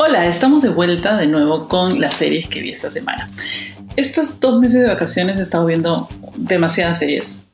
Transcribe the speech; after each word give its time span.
Hola, 0.00 0.26
estamos 0.26 0.62
de 0.62 0.68
vuelta 0.68 1.16
de 1.16 1.26
nuevo 1.26 1.66
con 1.66 2.00
las 2.00 2.14
series 2.14 2.46
que 2.46 2.60
vi 2.60 2.70
esta 2.70 2.88
semana. 2.88 3.28
Estos 3.96 4.38
dos 4.38 4.60
meses 4.60 4.82
de 4.82 4.86
vacaciones 4.86 5.38
he 5.38 5.42
estado 5.42 5.66
viendo 5.66 6.08
demasiadas 6.36 7.00
series, 7.00 7.48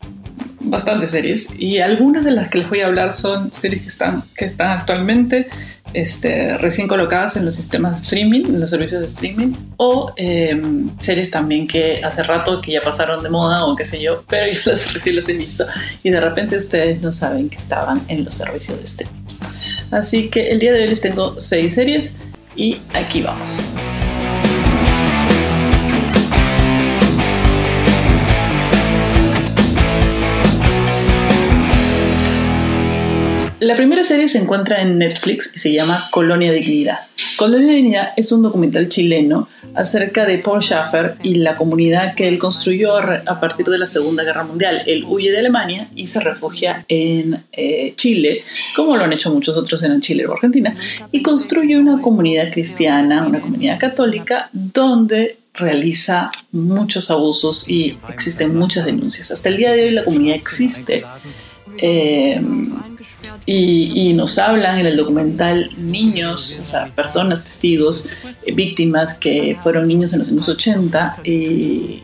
bastantes 0.61 1.13
series, 1.13 1.49
y 1.59 1.79
algunas 1.79 2.23
de 2.23 2.33
las 2.33 2.51
que 2.51 2.59
les 2.59 2.69
voy 2.69 2.81
a 2.83 2.87
hablar 2.87 3.13
son 3.13 3.51
series 3.51 3.81
que 3.81 3.89
están, 3.89 4.25
que 4.37 4.45
están 4.45 4.73
actualmente 4.73 5.49
este, 5.95 6.59
recién 6.59 6.87
colocadas 6.87 7.39
en 7.39 7.47
los 7.47 7.55
sistemas 7.55 8.01
de 8.01 8.05
streaming, 8.05 8.45
en 8.45 8.61
los 8.61 8.69
servicios 8.69 9.01
de 9.01 9.07
streaming, 9.07 9.55
o 9.79 10.13
em, 10.17 10.91
series 10.99 11.31
también 11.31 11.67
que 11.67 12.05
hace 12.05 12.23
rato 12.25 12.61
que 12.61 12.73
ya 12.73 12.83
pasaron 12.83 13.23
de 13.23 13.31
moda 13.31 13.65
o 13.65 13.75
qué 13.75 13.85
sé 13.85 14.03
yo, 14.03 14.23
pero 14.29 14.53
yo 14.53 14.61
las, 14.67 14.93
recién 14.93 15.17
las 15.17 15.27
he 15.31 15.33
visto 15.33 15.65
y 16.03 16.11
de 16.11 16.21
repente 16.21 16.59
ustedes 16.59 17.01
no 17.01 17.11
saben 17.11 17.49
que 17.49 17.57
estaban 17.57 18.03
en 18.09 18.23
los 18.23 18.35
servicios 18.35 18.77
de 18.77 18.85
streaming. 18.85 19.25
Así 19.91 20.29
que 20.29 20.51
el 20.51 20.59
día 20.59 20.73
de 20.73 20.83
hoy 20.83 20.89
les 20.89 21.01
tengo 21.01 21.41
seis 21.41 21.75
series 21.75 22.17
y 22.57 22.79
aquí 22.93 23.23
vamos. 23.23 23.61
La 33.65 33.77
primera 33.77 34.05
serie 34.05 34.29
se 34.29 34.37
encuentra 34.37 34.83
en 34.83 34.99
Netflix 34.99 35.53
y 35.55 35.59
se 35.59 35.73
llama 35.73 36.09
Colonia 36.11 36.53
Dignidad. 36.53 36.99
Colonia 37.39 37.73
Dignidad 37.73 38.09
es 38.15 38.31
un 38.31 38.43
documental 38.43 38.91
chileno 38.91 39.49
acerca 39.75 40.27
de 40.27 40.37
Paul 40.37 40.61
Schaffer 40.61 41.15
y 41.23 41.37
la 41.37 41.57
comunidad 41.57 42.15
que 42.15 42.29
él 42.29 42.39
construyó 42.39 42.95
a 42.95 43.41
partir 43.41 43.65
de 43.65 43.79
la 43.79 43.87
Segunda 43.87 44.23
Guerra 44.23 44.45
Mundial. 44.45 44.83
Él 44.85 45.07
huye 45.09 45.31
de 45.33 45.39
Alemania 45.39 45.89
y 45.95 46.09
se 46.09 46.21
refugia 46.21 46.85
en 46.89 47.43
eh, 47.53 47.95
Chile, 47.97 48.45
como 48.77 48.99
lo 48.99 49.05
han 49.05 49.15
hecho 49.15 49.33
muchos 49.33 49.57
otros 49.57 49.83
en 49.83 49.99
Chile 50.03 50.27
o 50.27 50.35
Argentina, 50.35 50.77
y 51.11 51.23
construye 51.23 51.79
una 51.79 52.03
comunidad 52.03 52.53
cristiana, 52.53 53.27
una 53.27 53.41
comunidad 53.41 53.79
católica, 53.79 54.51
donde 54.53 55.39
realiza 55.55 56.31
muchos 56.53 57.11
abusos 57.11 57.67
y 57.67 57.97
existen 58.13 58.55
muchas 58.55 58.85
denuncias. 58.85 59.31
Hasta 59.31 59.49
el 59.49 59.57
día 59.57 59.73
de 59.73 59.85
hoy 59.85 59.91
la 59.93 60.05
comunidad 60.05 60.37
existe. 60.37 61.03
Eh, 61.79 62.41
y, 63.47 64.13
nos 64.15 64.39
hablan 64.39 64.79
en 64.79 64.87
el 64.87 64.97
documental 64.97 65.71
niños, 65.77 66.61
o 66.63 66.67
sea, 66.67 66.87
personas, 66.95 67.45
testigos, 67.45 68.11
eh, 68.47 68.53
víctimas 68.53 69.15
que 69.19 69.59
fueron 69.63 69.89
niños 69.89 70.13
en 70.13 70.21
los 70.21 70.29
años 70.31 70.49
80 70.49 71.19
y, 71.25 72.03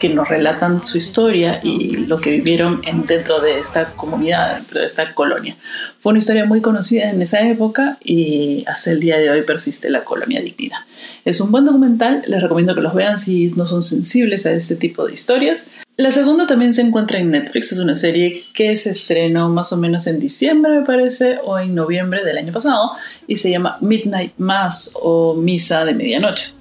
que 0.00 0.08
nos 0.10 0.28
relatan 0.28 0.82
su 0.82 0.98
historia 0.98 1.60
y 1.62 1.96
lo 1.96 2.18
que 2.18 2.30
vivieron 2.30 2.80
en, 2.84 3.06
dentro 3.06 3.40
de 3.40 3.58
esta 3.58 3.92
comunidad, 3.92 4.56
dentro 4.56 4.80
de 4.80 4.86
esta 4.86 5.14
colonia. 5.14 5.56
Fue 6.00 6.10
una 6.10 6.18
historia 6.18 6.44
muy 6.44 6.60
conocida 6.60 7.10
en 7.10 7.22
esa 7.22 7.46
época 7.46 7.98
y 8.02 8.64
hasta 8.66 8.90
el 8.90 9.00
día 9.00 9.18
de 9.18 9.30
hoy 9.30 9.42
persiste 9.42 9.88
la 9.90 10.04
colonia 10.04 10.40
dignidad. 10.40 10.78
Es 11.24 11.40
un 11.40 11.50
buen 11.50 11.64
documental, 11.64 12.22
les 12.26 12.42
recomiendo 12.42 12.74
que 12.74 12.82
los 12.82 12.94
vean 12.94 13.16
si 13.16 13.46
no 13.56 13.66
son 13.66 13.82
sensibles 13.82 14.46
a 14.46 14.52
este 14.52 14.76
tipo 14.76 15.06
de 15.06 15.14
historias. 15.14 15.70
La 15.98 16.10
segunda 16.10 16.46
también 16.46 16.74
se 16.74 16.82
encuentra 16.82 17.18
en 17.18 17.30
Netflix, 17.30 17.72
es 17.72 17.78
una 17.78 17.94
serie 17.94 18.38
que 18.52 18.76
se 18.76 18.90
estrenó 18.90 19.48
más 19.48 19.72
o 19.72 19.78
menos 19.78 20.06
en 20.06 20.20
diciembre, 20.20 20.80
me 20.80 20.84
parece, 20.84 21.38
o 21.42 21.58
en 21.58 21.74
noviembre 21.74 22.22
del 22.22 22.36
año 22.36 22.52
pasado, 22.52 22.90
y 23.26 23.36
se 23.36 23.50
llama 23.50 23.78
Midnight 23.80 24.34
Mass 24.36 24.94
o 25.00 25.34
Misa 25.34 25.86
de 25.86 25.94
Medianoche. 25.94 26.52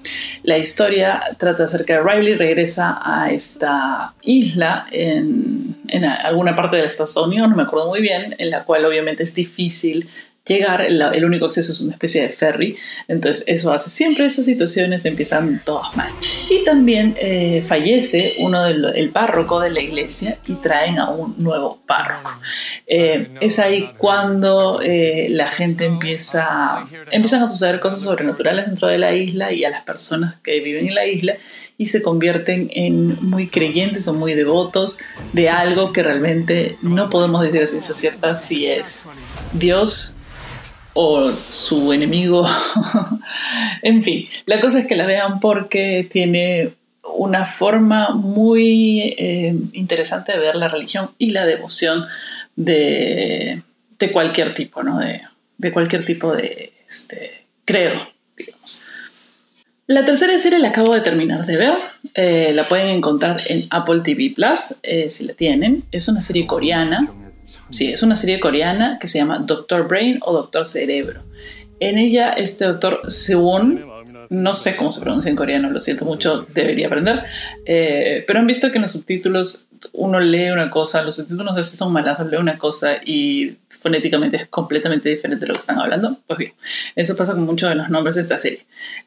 La 0.44 0.58
historia 0.58 1.22
trata 1.38 1.66
acerca 1.66 1.96
de 1.96 2.04
Riley, 2.04 2.36
regresa 2.36 2.98
a 3.04 3.30
esta 3.30 4.14
isla 4.22 4.88
en, 4.92 5.76
en 5.90 6.06
alguna 6.06 6.56
parte 6.56 6.78
de 6.78 6.86
Estados 6.86 7.18
Unidos, 7.18 7.50
no 7.50 7.58
me 7.58 7.64
acuerdo 7.64 7.90
muy 7.90 8.00
bien, 8.00 8.36
en 8.38 8.50
la 8.50 8.64
cual 8.64 8.86
obviamente 8.86 9.24
es 9.24 9.36
difícil 9.36 10.08
llegar, 10.46 10.82
el, 10.82 11.26
único 11.26 11.46
acceso 11.46 11.72
es 11.72 11.82
una 11.82 11.94
especie 11.94 12.22
de 12.22 12.30
ferry, 12.30 12.78
entonces 13.08 13.46
eso 13.48 13.74
hace 13.74 13.90
siempre 13.90 14.26
esas 14.26 14.46
situaciones 14.46 15.06
empiezan 15.06 15.62
todas 15.66 15.96
mal. 15.96 16.12
Y 16.50 16.64
también 16.64 17.16
eh, 17.20 17.64
fallece 17.66 18.34
uno 18.40 18.64
del 18.64 19.10
párroco 19.10 19.60
de 19.60 19.72
la 19.72 19.82
iglesia 19.82 20.38
y 20.46 20.54
traen 20.56 21.00
a 21.00 21.10
un 21.10 21.36
nuevo 21.38 21.80
párroco. 21.86 22.32
Eh, 22.86 23.30
es 23.42 23.60
ahí 23.60 23.92
cuando 23.98 24.82
eh, 24.82 25.28
la 25.30 25.48
gente 25.48 25.86
empieza, 25.86 26.88
empiezan 27.12 27.42
a 27.42 27.48
suceder 27.48 27.80
cosas 27.80 28.02
sobrenaturales 28.02 28.68
dentro 28.68 28.88
de 28.88 29.00
la 29.00 29.16
isla 29.16 29.52
y 29.52 29.64
a 29.64 29.70
las 29.70 29.84
personas 29.84 30.36
que 30.44 30.60
viven 30.60 30.88
en 30.88 30.96
la 30.96 31.08
isla 31.08 31.36
y 31.78 31.88
se 31.88 32.02
convierten 32.02 32.70
en 32.74 33.18
muy 33.26 33.48
creyentes 33.48 34.08
o 34.08 34.14
muy 34.14 34.34
devotos 34.34 35.00
de 35.34 35.50
algo 35.50 35.92
que 35.92 36.04
realmente 36.04 36.78
no 36.82 37.10
podemos 37.10 37.42
decir 37.42 37.64
a 37.64 37.68
ciencia 37.68 37.96
cierta 37.96 38.36
si 38.36 38.68
es 38.68 39.06
Dios 39.54 40.15
o 40.96 41.32
su 41.32 41.94
enemigo. 41.94 42.48
en 43.84 44.02
fin, 44.02 44.28
la 44.46 44.60
cosa 44.60 44.80
es 44.80 44.88
que 44.88 44.96
la 44.96 45.06
vean 45.06 45.40
porque 45.40 46.08
tiene 46.10 46.72
una 47.14 47.46
forma 47.46 48.10
muy 48.12 49.14
eh, 49.18 49.54
interesante 49.74 50.32
de 50.32 50.40
ver 50.40 50.56
la 50.56 50.70
religión 50.70 51.12
y 51.18 51.32
la 51.32 51.46
devoción 51.46 52.06
de, 52.56 53.62
cualquier 54.12 54.54
tipo, 54.54 54.84
¿no? 54.84 55.00
De, 55.00 55.72
cualquier 55.72 56.06
tipo 56.06 56.34
de 56.34 56.74
este, 56.88 57.46
credo, 57.66 58.00
digamos. 58.38 58.84
La 59.88 60.06
tercera 60.06 60.38
serie 60.38 60.60
la 60.60 60.70
acabo 60.70 60.94
de 60.94 61.02
terminar 61.02 61.46
de 61.46 61.58
ver. 61.58 61.76
Eh, 62.14 62.52
la 62.54 62.68
pueden 62.68 62.88
encontrar 62.88 63.42
en 63.48 63.68
Apple 63.70 64.00
TV 64.02 64.32
Plus, 64.34 64.80
eh, 64.82 65.10
si 65.10 65.26
la 65.26 65.34
tienen. 65.34 65.84
Es 65.92 66.08
una 66.08 66.22
serie 66.22 66.48
coreana 66.48 67.12
Sí, 67.70 67.92
es 67.92 68.04
una 68.04 68.16
serie 68.16 68.40
coreana 68.40 68.98
que 69.00 69.08
se 69.08 69.18
llama 69.18 69.40
Doctor 69.40 69.88
Brain 69.88 70.20
o 70.22 70.34
Doctor 70.34 70.66
Cerebro. 70.66 71.22
En 71.80 71.98
ella, 71.98 72.32
este 72.34 72.66
doctor 72.66 73.02
Sewon, 73.12 73.86
no 74.30 74.54
sé 74.54 74.76
cómo 74.76 74.92
se 74.92 75.02
pronuncia 75.02 75.30
en 75.30 75.36
coreano, 75.36 75.70
lo 75.70 75.80
siento 75.80 76.06
mucho, 76.06 76.46
debería 76.54 76.88
aprender, 76.88 77.24
eh, 77.66 78.24
pero 78.26 78.40
han 78.40 78.48
visto 78.48 78.72
que 78.72 78.78
en 78.78 78.84
los 78.84 78.92
subtítulos 78.92 79.68
uno 79.94 80.20
lee 80.20 80.50
una 80.52 80.70
cosa, 80.70 81.04
los 81.04 81.16
subtítulos 81.18 81.56
sé 81.56 81.64
si 81.64 81.78
son 81.78 81.92
malazos, 81.92 82.28
lee 82.28 82.38
una 82.38 82.58
cosa 82.58 82.98
y 83.06 83.58
fonéticamente 83.82 84.38
es 84.38 84.48
completamente 84.48 85.10
diferente 85.10 85.42
de 85.42 85.48
lo 85.48 85.54
que 85.54 85.60
están 85.60 85.80
hablando. 85.80 86.18
Pues 86.28 86.40
bien, 86.40 86.54
eso 86.96 87.16
pasa 87.16 87.34
con 87.34 87.44
muchos 87.44 87.70
de 87.70 87.76
los 87.76 87.90
nombres 87.90 88.16
de 88.16 88.22
esta 88.22 88.40
serie. 88.40 88.66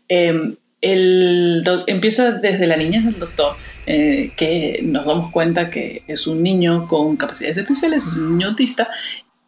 Eh, 0.08 0.54
el 0.80 1.64
empieza 1.86 2.32
desde 2.32 2.66
la 2.66 2.76
niñez 2.76 3.04
del 3.04 3.18
doctor, 3.18 3.56
eh, 3.90 4.32
que 4.36 4.80
nos 4.82 5.06
damos 5.06 5.32
cuenta 5.32 5.70
que 5.70 6.02
es 6.06 6.26
un 6.26 6.42
niño 6.42 6.86
con 6.86 7.16
capacidades 7.16 7.56
especiales, 7.56 8.06
es 8.06 8.12
un 8.12 8.36
niño 8.36 8.48
autista. 8.48 8.86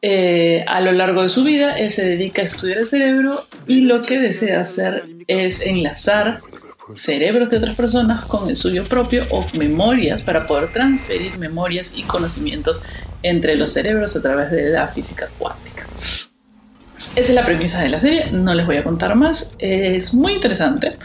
Eh, 0.00 0.64
a 0.66 0.80
lo 0.80 0.92
largo 0.92 1.22
de 1.22 1.28
su 1.28 1.44
vida, 1.44 1.78
él 1.78 1.90
se 1.90 2.08
dedica 2.08 2.40
a 2.40 2.46
estudiar 2.46 2.78
el 2.78 2.86
cerebro 2.86 3.46
y 3.66 3.82
lo 3.82 4.00
que 4.00 4.18
desea 4.18 4.60
hacer 4.60 5.04
es 5.26 5.60
enlazar 5.66 6.40
cerebros 6.94 7.50
de 7.50 7.58
otras 7.58 7.76
personas 7.76 8.24
con 8.24 8.48
el 8.48 8.56
suyo 8.56 8.84
propio 8.84 9.26
o 9.28 9.46
memorias 9.52 10.22
para 10.22 10.46
poder 10.46 10.72
transferir 10.72 11.36
memorias 11.36 11.92
y 11.94 12.04
conocimientos 12.04 12.84
entre 13.22 13.56
los 13.56 13.74
cerebros 13.74 14.16
a 14.16 14.22
través 14.22 14.50
de 14.50 14.70
la 14.70 14.88
física 14.88 15.28
cuántica. 15.38 15.86
Esa 17.14 17.28
es 17.32 17.34
la 17.34 17.44
premisa 17.44 17.82
de 17.82 17.90
la 17.90 17.98
serie, 17.98 18.30
no 18.32 18.54
les 18.54 18.64
voy 18.64 18.78
a 18.78 18.84
contar 18.84 19.14
más. 19.16 19.54
Es 19.58 20.14
muy 20.14 20.32
interesante. 20.32 20.96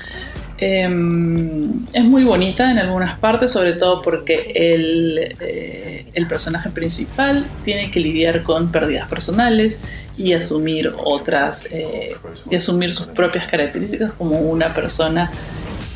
Em, 0.58 1.86
es 1.92 2.04
muy 2.06 2.24
bonita 2.24 2.72
en 2.72 2.78
algunas 2.78 3.20
partes, 3.20 3.52
sobre 3.52 3.74
todo 3.74 4.02
porque 4.02 4.54
el, 4.56 5.36
eh, 5.42 6.08
el, 6.14 6.28
personaje 6.28 6.70
principal 6.70 7.46
tiene 7.64 7.92
que 7.92 8.00
lidiar 8.00 8.42
con 8.42 8.72
pérdidas 8.72 9.10
personales 9.10 9.82
y 10.18 10.32
asumir 10.32 10.94
otras, 10.98 11.70
eh, 11.74 12.16
y 12.50 12.56
asumir 12.56 12.94
sus 12.94 13.08
propias 13.08 13.48
características 13.48 14.14
como 14.14 14.40
una 14.40 14.74
persona 14.74 15.30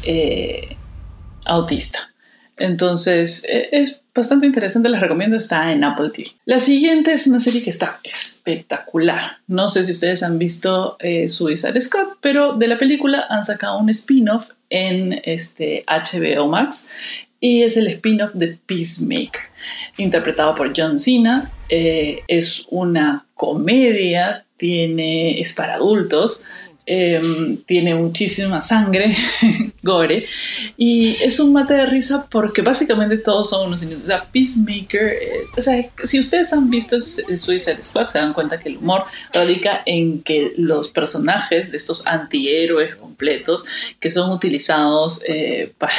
eh, 0.04 0.76
autista. 1.46 2.12
Entonces, 2.58 3.48
es 3.50 4.02
bastante 4.20 4.46
interesante, 4.46 4.90
les 4.90 5.02
recomiendo, 5.02 5.36
está 5.36 5.72
en 5.72 5.84
Apple 5.84 6.10
TV. 6.10 6.32
La 6.46 6.60
siguiente 6.60 7.14
es 7.14 7.26
una 7.28 7.40
serie 7.40 7.64
que 7.64 7.70
está 7.70 8.00
espectacular. 8.04 9.38
No 9.48 9.68
sé 9.68 9.84
si 9.84 9.92
ustedes 9.92 10.24
han 10.24 10.38
visto 10.38 10.98
eh, 11.00 11.28
Suicide 11.28 11.80
Squad, 11.82 12.08
pero 12.22 12.54
de 12.54 12.68
la 12.68 12.78
película 12.78 13.26
han 13.30 13.44
sacado 13.44 13.80
un 13.80 13.90
spin-off 13.90 14.50
en 14.70 15.20
este 15.24 15.84
HBO 15.88 16.48
Max 16.48 16.90
y 17.40 17.64
es 17.64 17.78
el 17.78 17.88
spin-off 17.88 18.32
de 18.34 18.58
Peacemaker, 18.66 19.42
interpretado 19.98 20.54
por 20.56 20.74
John 20.76 21.00
Cena. 21.00 21.52
Eh, 21.70 22.22
es 22.28 22.66
una 22.70 23.26
comedia, 23.34 24.46
tiene, 24.58 25.40
es 25.40 25.54
para 25.54 25.76
adultos, 25.76 26.44
Em, 26.92 27.58
tiene 27.68 27.94
muchísima 27.94 28.64
sangre, 28.64 29.16
gore, 29.84 30.26
y 30.76 31.16
es 31.22 31.40
un 31.40 31.54
mate 31.54 31.76
de 31.76 31.86
risa 31.86 32.26
porque 32.32 32.64
básicamente 32.64 33.20
todos 33.20 33.52
son 33.52 33.68
unos 33.68 33.84
niños. 33.84 34.02
O 34.02 34.06
sea, 34.06 34.26
Peacemaker, 34.32 35.06
eh, 35.06 35.42
o 35.56 35.62
sea, 35.62 35.88
si 36.04 36.20
ustedes 36.20 36.52
han 36.52 36.68
visto 36.72 37.00
Suicide 37.00 37.84
Squad, 37.84 38.08
se 38.08 38.18
dan 38.18 38.34
cuenta 38.34 38.60
que 38.60 38.70
el 38.70 38.78
humor 38.78 39.04
radica 39.32 39.84
en 39.86 40.24
que 40.24 40.54
los 40.58 40.90
personajes 40.90 41.70
de 41.70 41.78
estos 41.78 42.08
antihéroes 42.08 42.96
completos 42.96 43.66
que 44.00 44.10
son 44.10 44.32
utilizados 44.32 45.22
eh, 45.28 45.72
para 45.78 45.94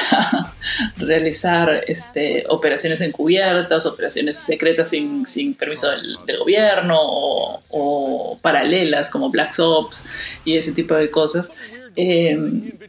realizar 0.96 1.84
este, 1.86 2.44
operaciones 2.48 3.00
encubiertas, 3.00 3.86
operaciones 3.86 4.38
secretas 4.38 4.90
sin, 4.90 5.24
sin 5.24 5.54
permiso 5.54 5.88
del, 5.88 6.16
gobierno 6.40 6.96
o, 6.98 7.60
o 7.70 8.38
paralelas 8.40 9.08
como 9.10 9.30
Black 9.30 9.52
Ops 9.58 10.38
y 10.44 10.56
ese 10.56 10.72
tipo 10.72 10.79
de 10.84 11.10
cosas, 11.10 11.52
eh, 11.96 12.38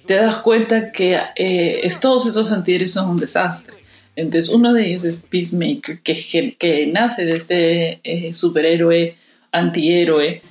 te 0.05 0.15
das 0.15 0.37
cuenta 0.37 0.91
que 0.91 1.17
eh, 1.35 1.87
todos 2.01 2.25
estos 2.25 2.51
antihéroes 2.51 2.91
son 2.93 3.11
un 3.11 3.17
desastre. 3.17 3.75
Entonces 4.15 4.49
uno 4.49 4.73
de 4.73 4.87
ellos 4.87 5.05
es 5.05 5.17
Peacemaker, 5.17 6.01
que, 6.01 6.55
que 6.57 6.87
nace 6.87 7.25
de 7.25 7.33
este 7.33 7.99
eh, 8.03 8.33
superhéroe, 8.33 9.15
antihéroe, 9.51 10.41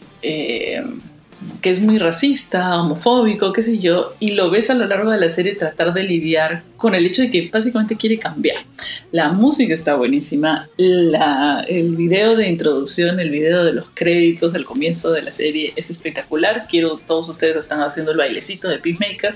que 1.61 1.71
es 1.71 1.81
muy 1.81 1.99
racista, 1.99 2.81
homofóbico, 2.81 3.53
qué 3.53 3.63
sé 3.63 3.79
yo, 3.79 4.15
y 4.19 4.33
lo 4.33 4.51
ves 4.51 4.71
a 4.71 4.75
lo 4.75 4.87
largo 4.87 5.11
de 5.11 5.19
la 5.19 5.29
serie 5.29 5.55
tratar 5.55 5.93
de 5.93 6.03
lidiar 6.03 6.63
con 6.77 6.95
el 6.95 7.07
hecho 7.07 7.23
de 7.23 7.31
que 7.31 7.51
básicamente 7.53 7.97
quiere 7.97 8.19
cambiar. 8.19 8.65
La 9.13 9.33
música 9.33 9.75
está 9.75 9.97
buenísima, 9.97 10.69
el 10.79 11.95
video 11.97 12.37
de 12.37 12.49
introducción, 12.49 13.21
el 13.21 13.31
video 13.31 13.65
de 13.65 13.75
los 13.75 13.87
créditos, 13.95 14.55
el 14.55 14.65
comienzo 14.65 15.13
de 15.13 15.23
la 15.23 15.33
serie 15.33 15.73
es 15.77 15.91
espectacular. 15.91 16.67
Quiero, 16.69 16.97
todos 16.97 17.29
ustedes 17.29 17.57
están 17.57 17.81
haciendo 17.81 18.13
el 18.13 18.19
bailecito 18.19 18.69
de 18.69 18.79
Peacemaker 18.79 19.35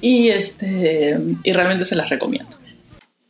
y, 0.00 0.28
este, 0.28 1.18
y 1.42 1.52
realmente 1.52 1.84
se 1.84 1.96
las 1.96 2.08
recomiendo. 2.08 2.56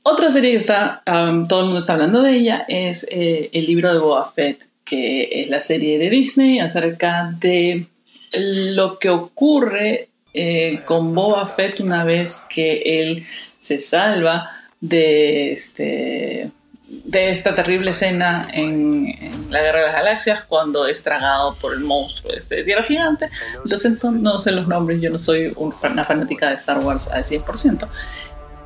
Otra 0.03 0.31
serie 0.31 0.53
que 0.53 0.57
está, 0.57 1.03
todo 1.05 1.61
el 1.61 1.67
mundo 1.67 1.79
está 1.79 1.95
hablando 1.95 2.23
de 2.23 2.37
ella, 2.37 2.65
es 2.69 3.07
eh, 3.11 3.51
el 3.53 3.67
libro 3.67 3.93
de 3.93 3.99
Boba 3.99 4.33
Fett, 4.33 4.65
que 4.85 5.43
es 5.43 5.51
la 5.51 5.61
serie 5.61 5.99
de 5.99 6.09
Disney 6.09 6.61
acerca 6.61 7.35
de 7.39 7.87
lo 8.33 8.99
que 8.99 9.11
ocurre 9.11 10.09
eh, 10.35 10.81
con 10.85 11.15
Boba 11.15 11.47
Fett 11.47 11.81
una 11.81 12.05
vez 12.05 12.47
que 12.49 12.83
él 12.85 13.27
se 13.59 13.79
salva 13.79 14.51
de, 14.81 15.53
este, 15.53 16.51
de 16.87 17.31
esta 17.31 17.55
terrible 17.55 17.91
escena 17.91 18.49
en, 18.53 19.17
la 19.51 19.63
Guerra 19.63 19.81
de 19.81 19.87
las 19.87 19.95
Galaxias 19.95 20.45
cuando 20.47 20.87
es 20.87 21.03
tragado 21.03 21.55
por 21.57 21.73
el 21.73 21.81
monstruo 21.81 22.33
este 22.35 22.57
de 22.57 22.65
Tierra 22.65 22.85
Gigante. 22.85 23.31
Lo 23.65 23.77
siento, 23.77 24.11
no 24.11 24.39
sé 24.39 24.53
los 24.53 24.69
nombres, 24.69 25.01
yo 25.01 25.11
no 25.11 25.19
soy 25.19 25.53
una 25.57 26.05
fanática 26.05 26.49
de 26.49 26.55
Star 26.55 26.79
Wars 26.81 27.09
al 27.09 27.25
100%. 27.25 27.89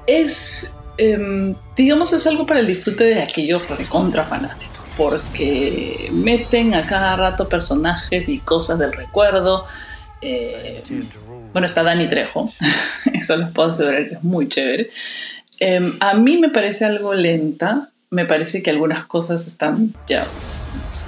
Es, 0.06 0.76
em, 0.98 1.54
digamos, 1.76 2.12
es 2.12 2.26
algo 2.26 2.44
para 2.44 2.60
el 2.60 2.66
disfrute 2.66 3.04
de 3.04 3.22
aquellos 3.22 3.66
recontra 3.68 4.24
fanáticos 4.24 4.81
porque 4.96 6.08
meten 6.12 6.74
a 6.74 6.86
cada 6.86 7.16
rato 7.16 7.48
personajes 7.48 8.28
y 8.28 8.38
cosas 8.38 8.78
del 8.78 8.92
recuerdo. 8.92 9.66
Eh, 10.20 10.82
bueno, 11.52 11.66
está 11.66 11.82
Dani 11.82 12.08
Trejo, 12.08 12.50
eso 13.12 13.36
les 13.36 13.50
puedo 13.50 13.70
asegurar 13.70 14.08
que 14.08 14.14
es 14.14 14.24
muy 14.24 14.48
chévere. 14.48 14.90
Em, 15.60 15.96
a 16.00 16.14
mí 16.14 16.38
me 16.38 16.48
parece 16.48 16.84
algo 16.84 17.14
lenta, 17.14 17.90
me 18.10 18.24
parece 18.24 18.62
que 18.62 18.70
algunas 18.70 19.04
cosas 19.06 19.46
están 19.46 19.94
ya 20.08 20.22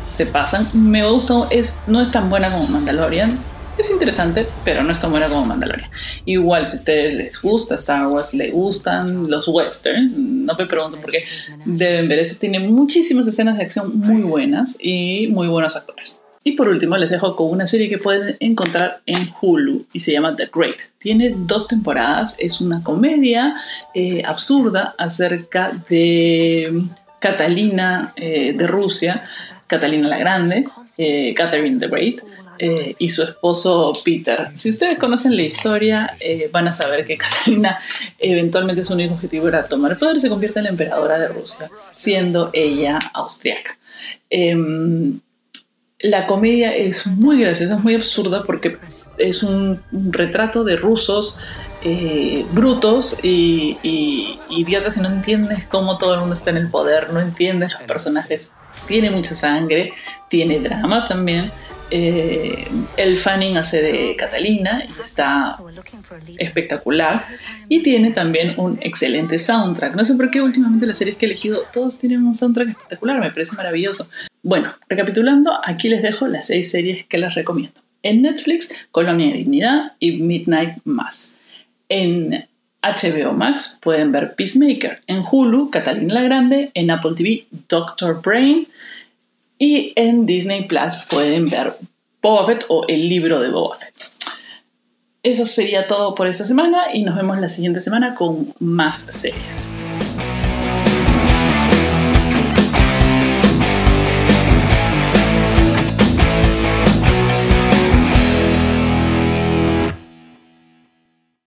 se 0.08 0.26
pasan. 0.26 0.68
Me 0.72 1.08
gusta, 1.08 1.34
es, 1.50 1.82
no 1.86 2.00
es 2.00 2.12
tan 2.12 2.30
buena 2.30 2.50
como 2.50 2.68
Mandalorian, 2.68 3.38
es 3.78 3.90
interesante, 3.90 4.46
pero 4.64 4.82
no 4.82 4.92
es 4.92 5.00
tan 5.00 5.10
buena 5.10 5.28
como 5.28 5.44
Mandalorian. 5.46 5.90
Igual, 6.24 6.66
si 6.66 6.76
a 6.76 6.78
ustedes 6.78 7.14
les 7.14 7.40
gusta 7.40 7.74
Star 7.76 8.06
Wars, 8.06 8.34
les 8.34 8.52
gustan 8.52 9.30
los 9.30 9.48
westerns, 9.48 10.18
no 10.18 10.54
me 10.54 10.66
pregunten 10.66 11.00
por 11.00 11.10
qué, 11.10 11.24
deben 11.64 12.08
ver. 12.08 12.20
Esto 12.20 12.40
tiene 12.40 12.60
muchísimas 12.60 13.26
escenas 13.26 13.56
de 13.56 13.64
acción 13.64 13.98
muy 13.98 14.22
buenas 14.22 14.76
y 14.80 15.26
muy 15.28 15.48
buenos 15.48 15.76
actores. 15.76 16.20
Y 16.46 16.52
por 16.52 16.68
último, 16.68 16.98
les 16.98 17.08
dejo 17.08 17.34
con 17.36 17.50
una 17.50 17.66
serie 17.66 17.88
que 17.88 17.96
pueden 17.96 18.36
encontrar 18.38 19.00
en 19.06 19.16
Hulu 19.40 19.86
y 19.94 20.00
se 20.00 20.12
llama 20.12 20.36
The 20.36 20.50
Great. 20.54 20.76
Tiene 20.98 21.34
dos 21.34 21.68
temporadas, 21.68 22.36
es 22.38 22.60
una 22.60 22.82
comedia 22.82 23.56
eh, 23.94 24.22
absurda 24.26 24.94
acerca 24.98 25.72
de 25.88 26.84
Catalina 27.18 28.10
eh, 28.16 28.52
de 28.52 28.66
Rusia, 28.66 29.24
Catalina 29.66 30.08
la 30.08 30.18
Grande, 30.18 30.66
eh, 30.98 31.32
Catherine 31.34 31.80
the 31.80 31.88
Great, 31.88 32.20
eh, 32.58 32.94
y 32.98 33.08
su 33.08 33.22
esposo 33.22 33.92
Peter. 34.04 34.50
Si 34.54 34.70
ustedes 34.70 34.98
conocen 34.98 35.36
la 35.36 35.42
historia, 35.42 36.16
eh, 36.20 36.48
van 36.52 36.68
a 36.68 36.72
saber 36.72 37.04
que 37.04 37.16
Catalina 37.18 37.78
eventualmente 38.18 38.82
su 38.82 38.94
único 38.94 39.14
objetivo 39.14 39.48
era 39.48 39.64
tomar 39.64 39.92
el 39.92 39.98
poder 39.98 40.16
y 40.16 40.20
se 40.20 40.28
convierte 40.28 40.60
en 40.60 40.64
la 40.64 40.70
emperadora 40.70 41.18
de 41.18 41.28
Rusia, 41.28 41.70
siendo 41.90 42.50
ella 42.52 43.10
austriaca. 43.12 43.76
Em, 44.30 45.20
la 46.00 46.26
comedia 46.26 46.74
es 46.76 47.06
muy 47.06 47.40
graciosa, 47.40 47.76
es 47.76 47.80
muy 47.80 47.94
absurda 47.94 48.42
porque 48.44 48.78
es 49.16 49.42
un, 49.42 49.80
retrato 50.10 50.64
de 50.64 50.76
rusos 50.76 51.38
eh, 51.82 52.44
brutos 52.52 53.18
y, 53.22 53.78
y, 53.82 54.38
idiotas 54.50 54.96
y 54.96 55.00
no 55.00 55.08
entiendes 55.08 55.66
cómo 55.66 55.98
todo 55.98 56.14
el 56.14 56.20
mundo 56.20 56.34
está 56.34 56.50
en 56.50 56.58
el 56.58 56.68
poder, 56.68 57.12
no 57.12 57.20
entiendes 57.20 57.72
los 57.72 57.82
personajes. 57.82 58.52
Tiene 58.86 59.10
mucha 59.10 59.34
sangre, 59.34 59.92
tiene 60.28 60.58
drama 60.58 61.04
también 61.06 61.50
eh, 61.96 62.66
el 62.96 63.18
Fanning 63.18 63.56
hace 63.56 63.80
de 63.80 64.16
Catalina 64.16 64.84
y 64.84 65.00
está 65.00 65.56
espectacular. 66.38 67.24
Y 67.68 67.84
tiene 67.84 68.10
también 68.10 68.52
un 68.56 68.78
excelente 68.80 69.38
soundtrack. 69.38 69.94
No 69.94 70.04
sé 70.04 70.16
por 70.16 70.28
qué 70.28 70.42
últimamente 70.42 70.86
las 70.86 70.98
series 70.98 71.16
que 71.16 71.26
he 71.26 71.28
elegido 71.28 71.62
todos 71.72 72.00
tienen 72.00 72.26
un 72.26 72.34
soundtrack 72.34 72.70
espectacular, 72.70 73.20
me 73.20 73.30
parece 73.30 73.54
maravilloso. 73.54 74.08
Bueno, 74.42 74.74
recapitulando, 74.88 75.52
aquí 75.64 75.88
les 75.88 76.02
dejo 76.02 76.26
las 76.26 76.48
seis 76.48 76.68
series 76.68 77.06
que 77.06 77.16
les 77.16 77.32
recomiendo. 77.32 77.80
En 78.02 78.22
Netflix, 78.22 78.74
Colonia 78.90 79.28
de 79.28 79.34
Dignidad 79.34 79.92
y 80.00 80.20
Midnight 80.20 80.78
Mass. 80.82 81.38
En 81.88 82.44
HBO 82.82 83.32
Max 83.34 83.78
pueden 83.80 84.10
ver 84.10 84.34
Peacemaker. 84.34 85.00
En 85.06 85.22
Hulu, 85.30 85.70
Catalina 85.70 86.14
la 86.14 86.22
Grande. 86.22 86.72
En 86.74 86.90
Apple 86.90 87.12
TV, 87.14 87.46
Doctor 87.68 88.20
Brain. 88.20 88.66
Y 89.58 89.92
en 89.96 90.26
Disney 90.26 90.66
Plus 90.66 90.94
pueden 91.08 91.48
ver 91.48 91.76
Boba 92.20 92.46
Fett 92.46 92.64
o 92.68 92.84
el 92.88 93.08
libro 93.08 93.40
de 93.40 93.50
Boba 93.50 93.78
Fett. 93.78 93.94
Eso 95.22 95.46
sería 95.46 95.86
todo 95.86 96.14
por 96.14 96.26
esta 96.26 96.44
semana 96.44 96.92
y 96.92 97.02
nos 97.02 97.16
vemos 97.16 97.38
la 97.38 97.48
siguiente 97.48 97.80
semana 97.80 98.14
con 98.14 98.52
más 98.60 98.98
series. 98.98 99.68